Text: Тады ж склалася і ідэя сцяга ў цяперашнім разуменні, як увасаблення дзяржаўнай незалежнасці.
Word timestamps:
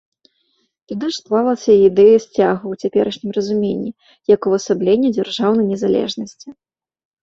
Тады 0.91 1.05
ж 1.11 1.13
склалася 1.17 1.71
і 1.75 1.81
ідэя 1.91 2.17
сцяга 2.25 2.59
ў 2.67 2.73
цяперашнім 2.83 3.31
разуменні, 3.39 3.95
як 4.35 4.41
увасаблення 4.53 5.09
дзяржаўнай 5.23 5.65
незалежнасці. 5.79 6.49